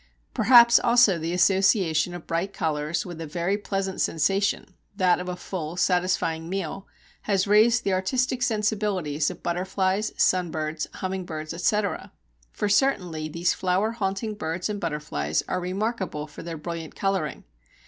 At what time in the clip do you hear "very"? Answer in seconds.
3.27-3.55